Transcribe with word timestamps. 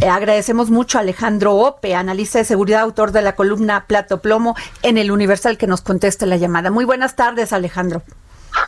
Eh, 0.00 0.08
agradecemos 0.08 0.70
mucho 0.70 0.98
a 0.98 1.00
Alejandro 1.00 1.56
Ope, 1.56 1.94
analista 1.96 2.38
de 2.38 2.44
seguridad, 2.44 2.82
autor 2.82 3.10
de 3.10 3.20
la 3.20 3.34
columna 3.34 3.86
Plato 3.86 4.20
Plomo 4.20 4.54
en 4.82 4.96
el 4.96 5.10
Universal, 5.10 5.58
que 5.58 5.66
nos 5.66 5.80
conteste 5.80 6.24
la 6.26 6.36
llamada. 6.36 6.70
Muy 6.70 6.84
buenas 6.84 7.16
tardes, 7.16 7.52
Alejandro. 7.52 8.02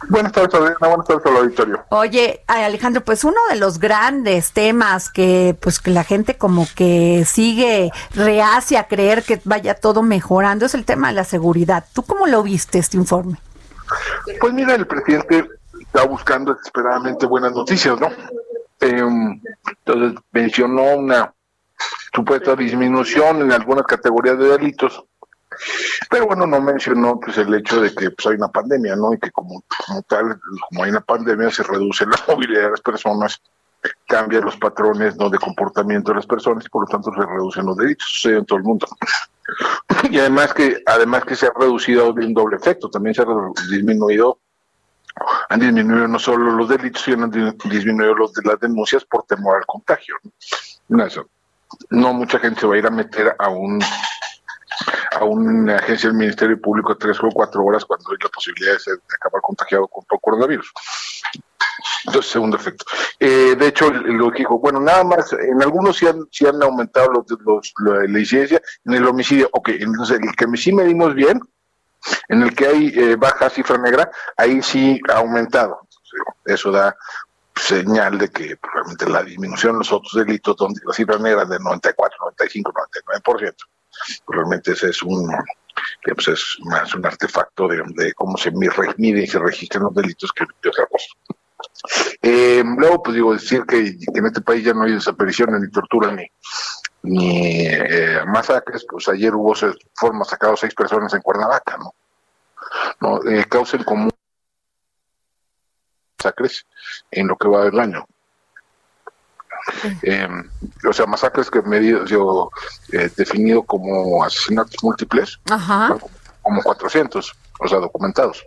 Buenas 0.09 0.33
tardes, 0.33 0.55
Adriana. 0.55 0.77
Buenas 0.81 1.07
tardes 1.07 1.27
al 1.27 1.37
auditorio. 1.37 1.85
Oye, 1.91 2.43
Alejandro, 2.49 3.05
pues 3.05 3.23
uno 3.23 3.39
de 3.49 3.57
los 3.57 3.79
grandes 3.79 4.53
temas 4.53 5.11
que 5.11 5.57
pues 5.61 5.79
que 5.79 5.91
la 5.91 6.05
gente 6.05 6.37
como 6.37 6.67
que 6.75 7.25
sigue 7.27 7.93
reacia 8.15 8.81
a 8.81 8.89
creer 8.89 9.23
que 9.23 9.41
vaya 9.45 9.75
todo 9.75 10.03
mejorando 10.03 10.67
es 10.67 10.75
el 10.75 10.85
tema 10.85 11.09
de 11.09 11.15
la 11.15 11.25
seguridad. 11.25 11.85
¿Tú 11.93 12.03
cómo 12.03 12.27
lo 12.27 12.43
viste 12.43 12.79
este 12.79 12.97
informe? 12.97 13.39
Pues 14.41 14.53
mira, 14.53 14.75
el 14.75 14.87
presidente 14.87 15.49
está 15.81 16.07
buscando 16.07 16.55
desesperadamente 16.55 17.27
buenas 17.27 17.53
noticias, 17.53 17.99
¿no? 18.01 18.09
Em, 18.81 19.41
entonces 19.93 20.21
mencionó 20.33 20.97
una 20.97 21.35
supuesta 22.15 22.57
disminución 22.57 23.43
en 23.43 23.53
algunas 23.53 23.85
categorías 23.85 24.39
de 24.39 24.49
delitos, 24.49 25.05
pero 26.09 26.27
bueno, 26.27 26.47
no 26.47 26.61
mencionó 26.61 27.19
pues 27.19 27.39
el 27.39 27.53
hecho 27.55 27.81
de 27.81 27.95
que 27.95 28.11
pues, 28.11 28.27
hay 28.27 28.35
una 28.37 28.49
pandemia, 28.49 28.97
¿no? 28.97 29.13
Y 29.13 29.19
que 29.19 29.31
como, 29.31 29.63
como 29.87 30.03
tal, 30.03 30.41
como 30.69 30.85
hay 30.85 30.91
una 30.91 31.01
pandemia, 31.01 31.51
se 31.51 31.63
reduce 31.63 32.07
la 32.07 32.19
movilidad 32.29 32.65
de 32.65 32.71
las 32.71 32.81
personas, 32.81 33.41
cambian 34.07 34.45
los 34.45 34.57
patrones 34.57 35.17
no 35.17 35.31
de 35.31 35.39
comportamiento 35.39 36.13
de 36.13 36.17
las 36.17 36.27
personas 36.27 36.65
y 36.67 36.69
por 36.69 36.83
lo 36.83 36.89
tanto 36.89 37.13
se 37.13 37.27
reducen 37.27 37.67
los 37.67 37.77
delitos, 37.77 38.07
sucede 38.09 38.39
en 38.39 38.47
todo 38.47 38.59
el 38.59 38.65
mundo. 38.65 38.87
Y 40.09 40.19
además 40.19 40.55
que, 40.55 40.81
además 40.87 41.25
que 41.25 41.35
se 41.35 41.47
ha 41.47 41.53
reducido 41.55 42.13
de 42.13 42.25
un 42.25 42.33
doble 42.33 42.57
efecto, 42.57 42.89
también 42.89 43.15
se 43.15 43.23
ha 43.23 43.27
disminuido 43.69 44.39
han 45.51 45.59
disminuido 45.59 46.07
no 46.07 46.19
solo 46.19 46.53
los 46.53 46.69
delitos, 46.69 47.03
sino 47.03 47.25
han 47.25 47.31
disminuido 47.31 48.15
los 48.15 48.33
de 48.33 48.43
las 48.45 48.59
denuncias 48.61 49.05
por 49.05 49.25
temor 49.25 49.57
al 49.57 49.67
contagio. 49.67 50.15
No, 50.89 51.07
no 51.91 52.13
mucha 52.15 52.39
gente 52.39 52.61
se 52.61 52.67
va 52.69 52.77
a 52.77 52.79
ir 52.79 52.87
a 52.87 52.91
meter 52.91 53.35
a 53.39 53.49
un 53.49 53.81
a 55.13 55.25
una 55.25 55.77
agencia 55.77 56.09
del 56.09 56.19
Ministerio 56.19 56.61
Público 56.61 56.97
tres 56.97 57.19
o 57.21 57.29
cuatro 57.35 57.65
horas 57.65 57.85
cuando 57.85 58.13
hay 58.13 58.17
la 58.23 58.29
posibilidad 58.29 58.75
de, 58.75 58.93
acabar 59.17 59.43
contagiado 59.43 59.89
con 59.89 60.05
coronavirus. 60.21 60.73
Entonces, 62.07 62.31
segundo 62.31 62.57
efecto. 62.57 62.85
Eh, 63.19 63.57
de 63.59 63.67
hecho, 63.67 63.91
lo 63.91 64.31
dijo, 64.31 64.59
bueno, 64.61 64.79
nada 64.81 65.03
más, 65.03 65.33
en 65.33 65.61
algunos 65.61 65.97
sí 65.97 66.07
han, 66.07 66.27
sí 66.31 66.47
han 66.47 66.63
aumentado 66.63 67.11
los, 67.13 67.25
los, 67.45 67.75
la, 67.79 68.05
licencia, 68.05 68.63
en 68.85 68.95
el 68.95 69.07
homicidio, 69.07 69.51
ok, 69.53 69.71
entonces 69.71 70.21
el 70.21 70.35
que 70.37 70.57
sí 70.57 70.73
medimos 70.73 71.15
bien, 71.15 71.41
en 72.29 72.43
el 72.43 72.55
que 72.55 72.67
hay 72.67 72.93
eh, 72.95 73.17
baja 73.17 73.51
cifra 73.51 73.79
negra, 73.79 74.11
ahí 74.37 74.63
sí 74.63 75.01
ha 75.09 75.19
aumentado. 75.19 75.81
Eso 76.45 76.71
da 76.71 76.97
señal 77.55 78.19
de 78.19 78.29
que 78.31 78.57
probablemente 78.57 79.09
la 79.09 79.23
disminución 79.23 79.73
de 79.75 79.79
los 79.81 79.93
otros 79.93 80.15
delitos, 80.15 80.57
donde 80.57 80.81
la 80.85 80.95
cifra 80.95 81.19
negra 81.19 81.43
es 81.43 81.49
de 81.49 81.59
94, 81.59 82.19
95, 82.21 82.73
99%, 83.25 83.55
realmente 84.29 84.73
ese 84.73 84.91
es 84.91 85.03
un 85.03 85.31
pues 86.15 86.29
es 86.29 86.57
más 86.65 86.95
un 86.95 87.05
artefacto 87.07 87.69
de, 87.69 88.13
cómo 88.15 88.37
se 88.37 88.51
mide 88.51 89.23
y 89.23 89.27
se 89.27 89.39
registran 89.39 89.85
los 89.85 89.95
delitos 89.95 90.33
que 90.33 90.45
otra 90.69 90.87
cosa. 90.87 91.07
Luego, 92.23 93.03
pues 93.03 93.15
digo, 93.15 93.33
decir 93.33 93.65
que, 93.67 93.79
en 93.79 94.27
este 94.27 94.41
país 94.41 94.65
ya 94.65 94.75
no 94.75 94.85
hay 94.85 94.93
desapariciones, 94.93 95.61
ni 95.61 95.71
tortura, 95.71 96.13
ni, 96.13 96.27
ni 97.03 97.67
eh, 97.67 98.21
masacres, 98.27 98.85
pues 98.89 99.09
ayer 99.09 99.35
hubo, 99.35 99.55
fueron 99.95 100.25
sacados 100.25 100.61
seis 100.61 100.75
personas 100.75 101.13
en 101.15 101.23
Cuernavaca, 101.23 101.79
¿no? 101.79 101.95
no 103.01 103.31
eh, 103.31 103.45
causa 103.49 103.77
en 103.77 103.85
común 103.85 104.11
masacres 106.19 106.67
en 107.11 107.29
lo 107.29 107.37
que 107.37 107.49
va 107.49 107.65
del 107.65 107.81
año. 107.81 108.07
Eh, 110.03 110.29
o 110.89 110.93
sea, 110.93 111.07
masacres 111.07 111.51
que 111.51 111.63
medido, 111.63 112.05
yo 112.05 112.51
eh, 112.93 113.11
definido 113.17 113.63
como 113.63 114.25
asesinatos 114.25 114.83
múltiples, 114.83 115.39
como 116.43 116.63
400, 116.63 117.33
o 117.61 117.69
sea, 117.69 117.79
documentados. 117.79 118.47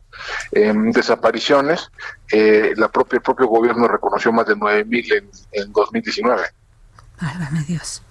desapariciones, 0.52 1.92
eh, 2.32 2.74
la 2.76 2.90
propia, 2.90 3.18
el 3.18 3.24
propio 3.24 3.48
gobierno 3.48 3.88
reconoció 3.88 4.32
más 4.32 4.48
de 4.48 4.56
9.000 4.56 5.18
en, 5.18 5.32
en 5.52 5.72
2019. 5.72 6.44
Ay, 7.20 7.64
Dios. 7.68 8.02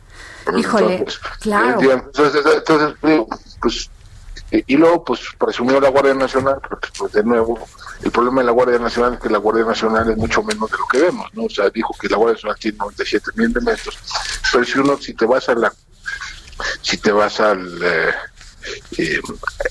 Híjole, 0.56 1.04
claro. 1.40 1.80
Entonces, 1.80 2.44
entonces, 2.44 2.96
pues 3.60 3.90
y 4.66 4.76
luego, 4.76 5.02
pues, 5.02 5.20
presumió 5.38 5.80
la 5.80 5.88
Guardia 5.88 6.12
Nacional, 6.12 6.58
porque, 6.68 6.88
pues, 6.98 7.12
de 7.12 7.24
nuevo, 7.24 7.66
el 8.02 8.10
problema 8.10 8.42
de 8.42 8.46
la 8.46 8.52
Guardia 8.52 8.78
Nacional 8.78 9.14
es 9.14 9.20
que 9.20 9.30
la 9.30 9.38
Guardia 9.38 9.64
Nacional 9.64 10.10
es 10.10 10.16
mucho 10.18 10.42
menos 10.42 10.70
de 10.70 10.76
lo 10.76 10.86
que 10.86 10.98
vemos, 11.00 11.32
¿no? 11.32 11.44
O 11.44 11.50
sea, 11.50 11.70
dijo 11.70 11.94
que 11.98 12.08
la 12.08 12.18
Guardia 12.18 12.34
Nacional 12.34 12.58
tiene 12.58 12.78
97 12.78 13.30
mil 13.36 13.50
elementos, 13.50 13.98
pero 14.52 14.64
si 14.64 14.78
uno, 14.78 14.98
si 14.98 15.14
te 15.14 15.24
vas 15.24 15.48
a 15.48 15.54
la, 15.54 15.72
si 16.82 16.98
te 16.98 17.12
vas 17.12 17.40
al, 17.40 17.82
eh, 17.82 18.14
eh, 18.98 19.20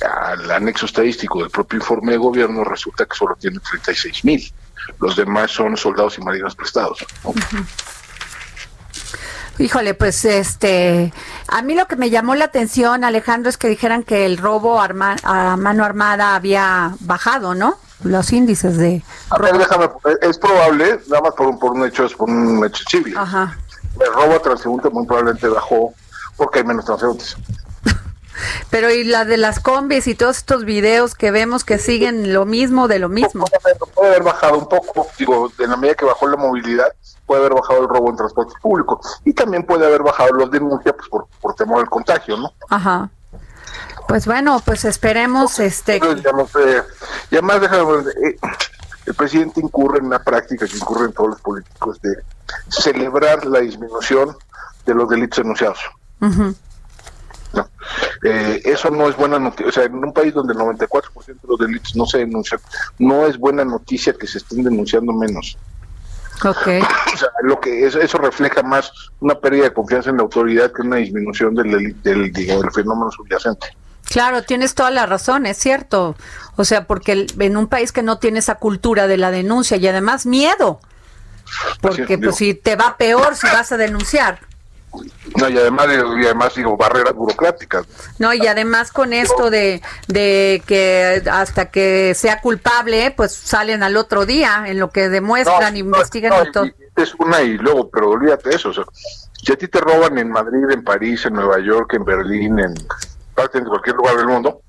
al 0.01 0.49
anexo 0.49 0.87
estadístico 0.87 1.41
del 1.41 1.51
propio 1.51 1.77
informe 1.77 2.13
de 2.13 2.17
gobierno, 2.17 2.63
resulta 2.63 3.05
que 3.05 3.15
solo 3.15 3.35
tiene 3.39 3.59
36 3.59 4.25
mil. 4.25 4.51
Los 4.99 5.15
demás 5.15 5.51
son 5.51 5.77
soldados 5.77 6.17
y 6.17 6.21
marinos 6.21 6.55
prestados. 6.55 7.05
¿no? 7.23 7.35
Híjole, 9.61 9.93
pues 9.93 10.25
este, 10.25 11.13
a 11.47 11.61
mí 11.61 11.75
lo 11.75 11.85
que 11.85 11.95
me 11.95 12.09
llamó 12.09 12.33
la 12.33 12.45
atención, 12.45 13.03
Alejandro, 13.03 13.47
es 13.47 13.57
que 13.57 13.67
dijeran 13.67 14.01
que 14.03 14.25
el 14.25 14.37
robo 14.37 14.81
a 14.81 14.87
mano 15.55 15.85
armada 15.85 16.33
había 16.33 16.95
bajado, 17.01 17.53
¿no? 17.53 17.75
Los 18.03 18.33
índices 18.33 18.77
de. 18.77 19.03
A 19.29 19.37
ver, 19.37 19.55
déjame, 19.55 19.87
es 20.21 20.39
probable, 20.39 20.99
nada 21.07 21.21
más 21.21 21.33
por 21.35 21.45
un, 21.45 21.59
por 21.59 21.73
un 21.73 21.85
hecho, 21.85 22.05
es 22.05 22.13
por 22.15 22.27
un 22.27 22.65
hecho 22.65 22.83
civil. 22.89 23.15
Ajá. 23.15 23.55
El 23.99 24.11
robo 24.11 24.33
a 24.33 24.41
transeúnte 24.41 24.89
muy 24.89 25.05
probablemente 25.05 25.47
bajó 25.47 25.93
porque 26.37 26.59
hay 26.59 26.65
menos 26.65 26.85
transeúntes. 26.85 27.37
Pero 28.69 28.89
y 28.89 29.03
la 29.03 29.25
de 29.25 29.37
las 29.37 29.59
combis 29.59 30.07
y 30.07 30.15
todos 30.15 30.37
estos 30.37 30.65
videos 30.65 31.15
que 31.15 31.31
vemos 31.31 31.63
que 31.63 31.77
siguen 31.77 32.33
lo 32.33 32.45
mismo 32.45 32.87
de 32.87 32.99
lo 32.99 33.09
mismo. 33.09 33.45
puede 33.95 34.09
haber 34.09 34.23
bajado 34.23 34.57
un 34.57 34.67
poco, 34.67 35.07
digo, 35.17 35.51
en 35.59 35.69
la 35.69 35.77
medida 35.77 35.95
que 35.95 36.05
bajó 36.05 36.27
la 36.27 36.37
movilidad, 36.37 36.87
puede 37.25 37.41
haber 37.41 37.53
bajado 37.53 37.81
el 37.81 37.87
robo 37.87 38.09
en 38.09 38.17
transporte 38.17 38.53
público 38.61 38.99
y 39.25 39.33
también 39.33 39.63
puede 39.63 39.85
haber 39.85 40.03
bajado 40.03 40.33
los 40.33 40.51
denuncias 40.51 40.95
pues, 40.95 41.09
por, 41.09 41.27
por 41.41 41.55
temor 41.55 41.79
al 41.79 41.89
contagio, 41.89 42.37
¿no? 42.37 42.53
Ajá. 42.69 43.09
Pues 44.07 44.25
bueno, 44.25 44.61
pues 44.65 44.83
esperemos 44.85 45.59
este. 45.59 45.97
y 45.97 47.35
además, 47.35 47.61
déjame, 47.61 47.99
eh, 48.25 48.37
el 49.05 49.13
presidente 49.13 49.61
incurre 49.61 49.99
en 49.99 50.05
una 50.05 50.19
práctica 50.19 50.67
que 50.67 50.75
incurren 50.75 51.13
todos 51.13 51.29
los 51.29 51.41
políticos 51.41 52.01
de 52.01 52.17
celebrar 52.69 53.45
la 53.45 53.59
disminución 53.59 54.35
de 54.85 54.93
los 54.93 55.07
delitos 55.09 55.37
denunciados. 55.37 55.79
No. 56.19 56.53
Eh, 58.23 58.61
eso 58.65 58.89
no 58.91 59.09
es 59.09 59.15
buena 59.15 59.39
noticia. 59.39 59.67
O 59.67 59.71
sea, 59.71 59.83
en 59.83 59.95
un 59.95 60.13
país 60.13 60.33
donde 60.33 60.53
el 60.53 60.59
94% 60.59 61.25
de 61.25 61.35
los 61.47 61.59
delitos 61.59 61.95
no 61.95 62.05
se 62.05 62.19
denuncian, 62.19 62.59
no 62.99 63.25
es 63.25 63.37
buena 63.37 63.65
noticia 63.65 64.13
que 64.13 64.27
se 64.27 64.37
estén 64.37 64.63
denunciando 64.63 65.11
menos. 65.13 65.57
Okay. 66.43 66.81
O 67.13 67.17
sea, 67.17 67.29
lo 67.43 67.59
que 67.59 67.85
eso, 67.85 67.99
eso, 67.99 68.17
refleja 68.17 68.63
más 68.63 68.91
una 69.19 69.35
pérdida 69.35 69.65
de 69.65 69.73
confianza 69.73 70.09
en 70.09 70.17
la 70.17 70.23
autoridad 70.23 70.71
que 70.71 70.81
una 70.81 70.95
disminución 70.95 71.53
del, 71.53 72.01
del, 72.01 72.31
del, 72.31 72.71
fenómeno 72.71 73.11
subyacente. 73.11 73.67
Claro, 74.05 74.43
tienes 74.43 74.73
toda 74.73 74.91
la 74.91 75.05
razón, 75.05 75.45
es 75.45 75.57
cierto. 75.57 76.15
O 76.55 76.65
sea, 76.65 76.85
porque 76.87 77.27
en 77.37 77.57
un 77.57 77.67
país 77.67 77.91
que 77.91 78.01
no 78.01 78.17
tiene 78.17 78.39
esa 78.39 78.55
cultura 78.55 79.07
de 79.07 79.17
la 79.17 79.31
denuncia 79.31 79.77
y 79.77 79.87
además 79.87 80.25
miedo, 80.25 80.79
porque 81.81 82.17
pues 82.17 82.35
si 82.37 82.53
te 82.53 82.75
va 82.75 82.97
peor 82.97 83.35
si 83.35 83.47
vas 83.47 83.71
a 83.71 83.77
denunciar. 83.77 84.39
No, 85.39 85.49
y 85.49 85.57
además, 85.57 85.87
y 85.89 86.25
además 86.25 86.55
digo, 86.55 86.75
barreras 86.75 87.13
burocráticas. 87.13 87.85
No, 88.19 88.33
y 88.33 88.45
además 88.47 88.91
con 88.91 89.13
esto 89.13 89.49
de, 89.49 89.81
de 90.07 90.61
que 90.65 91.23
hasta 91.31 91.71
que 91.71 92.13
sea 92.15 92.41
culpable, 92.41 93.13
pues 93.15 93.33
salen 93.33 93.83
al 93.83 93.95
otro 93.95 94.25
día 94.25 94.65
en 94.67 94.79
lo 94.79 94.89
que 94.89 95.09
demuestran, 95.09 95.77
investigan 95.77 96.47
y 96.47 96.51
todo. 96.51 96.65
Es 96.95 97.15
una 97.15 97.41
y 97.41 97.57
luego, 97.57 97.89
pero 97.89 98.09
olvídate 98.09 98.49
de 98.49 98.55
eso. 98.55 98.69
O 98.69 98.73
sea, 98.73 98.83
si 99.41 99.51
a 99.53 99.55
ti 99.55 99.67
te 99.67 99.79
roban 99.79 100.17
en 100.17 100.29
Madrid, 100.29 100.69
en 100.71 100.83
París, 100.83 101.25
en 101.25 101.33
Nueva 101.33 101.59
York, 101.59 101.93
en 101.93 102.03
Berlín, 102.03 102.59
en 102.59 102.73
en 103.53 103.65
cualquier 103.65 103.95
lugar 103.95 104.17
del 104.17 104.27
mundo, 104.27 104.61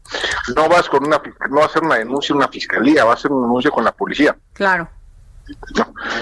no 0.57 0.69
vas 0.69 0.89
con 0.89 1.05
una 1.05 1.21
no 1.51 1.57
vas 1.57 1.65
a 1.65 1.69
hacer 1.69 1.83
una 1.83 1.97
denuncia 1.97 2.33
en 2.33 2.39
una 2.39 2.49
fiscalía, 2.49 3.05
vas 3.05 3.17
a 3.17 3.19
hacer 3.19 3.33
una 3.33 3.47
denuncia 3.47 3.71
con 3.71 3.85
la 3.85 3.93
policía. 3.93 4.37
Claro. 4.53 4.89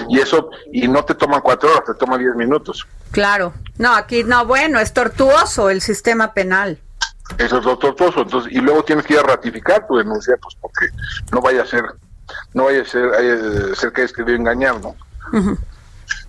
Y 0.09 0.19
eso, 0.19 0.49
y 0.71 0.87
no 0.87 1.03
te 1.03 1.15
toma 1.15 1.41
cuatro 1.41 1.71
horas, 1.71 1.85
te 1.85 1.93
toma 1.93 2.17
diez 2.17 2.35
minutos. 2.35 2.87
Claro. 3.11 3.53
No, 3.77 3.93
aquí 3.93 4.23
no, 4.23 4.45
bueno, 4.45 4.79
es 4.79 4.93
tortuoso 4.93 5.69
el 5.69 5.81
sistema 5.81 6.33
penal. 6.33 6.79
Eso 7.37 7.59
es 7.59 7.65
lo 7.65 7.77
tortuoso. 7.77 8.21
Entonces, 8.21 8.51
y 8.51 8.59
luego 8.59 8.83
tienes 8.83 9.05
que 9.05 9.13
ir 9.13 9.19
a 9.19 9.23
ratificar 9.23 9.87
tu 9.87 9.97
denuncia, 9.97 10.35
pues 10.41 10.55
porque 10.59 10.87
no 11.31 11.41
vaya 11.41 11.63
a 11.63 11.65
ser, 11.65 11.83
no 12.53 12.65
vaya 12.65 12.81
a 12.81 12.85
ser, 12.85 13.11
eh, 13.19 13.75
ser 13.75 13.91
que 13.91 14.01
hayas 14.01 14.13
querido 14.13 14.35
engañar, 14.35 14.79
¿no? 14.81 14.95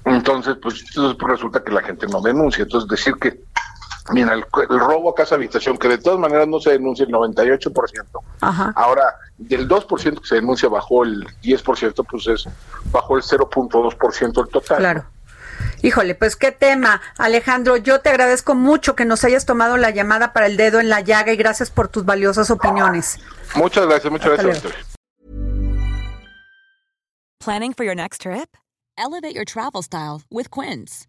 Entonces, 0.04 0.56
pues, 0.60 0.84
entonces, 0.88 1.16
pues, 1.18 1.32
resulta 1.32 1.62
que 1.62 1.72
la 1.72 1.82
gente 1.82 2.06
no 2.06 2.20
denuncia. 2.20 2.62
Entonces, 2.62 2.88
decir 2.88 3.14
que, 3.20 3.40
mira, 4.12 4.34
el, 4.34 4.44
robo 4.68 5.10
a 5.10 5.14
casa 5.14 5.34
habitación, 5.34 5.78
que 5.78 5.88
de 5.88 5.98
todas 5.98 6.18
maneras 6.18 6.48
no 6.48 6.60
se 6.60 6.72
denuncia 6.72 7.04
el 7.04 7.12
98%, 7.12 8.04
Ajá. 8.40 8.72
ahora 8.76 9.02
del 9.38 9.68
2% 9.68 10.20
que 10.20 10.26
se 10.26 10.36
denuncia 10.36 10.68
bajo 10.68 11.04
el 11.04 11.26
10%, 11.42 12.06
pues 12.08 12.26
es 12.28 12.48
bajo 12.90 13.16
el 13.16 13.22
0.2% 13.22 14.44
el 14.44 14.48
total. 14.48 14.78
Claro. 14.78 15.04
Híjole, 15.82 16.14
pues 16.14 16.36
qué 16.36 16.52
tema. 16.52 17.00
Alejandro, 17.18 17.76
yo 17.76 18.00
te 18.00 18.10
agradezco 18.10 18.54
mucho 18.54 18.94
que 18.94 19.04
nos 19.04 19.24
hayas 19.24 19.46
tomado 19.46 19.76
la 19.76 19.90
llamada 19.90 20.32
para 20.32 20.46
el 20.46 20.56
dedo 20.56 20.80
en 20.80 20.88
la 20.88 21.00
llaga 21.00 21.32
y 21.32 21.36
gracias 21.36 21.70
por 21.70 21.88
tus 21.88 22.04
valiosas 22.04 22.50
opiniones. 22.50 23.18
Muchas 23.54 23.86
gracias, 23.86 24.10
muchas 24.10 24.30
Hasta 24.30 24.42
gracias. 24.42 24.72
Planning 27.44 27.74
for 27.74 27.84
your 27.84 27.96
next 27.96 28.22
trip? 28.22 28.56
Elevate 28.96 29.34
your 29.34 29.44
travel 29.44 29.82
style 29.82 30.22
with 30.30 30.48
Quince. 30.50 31.08